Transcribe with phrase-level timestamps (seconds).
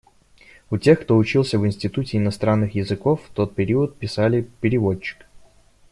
[0.71, 5.27] У тех, кто учился в Институте иностранных языков в тот период писали «переводчик».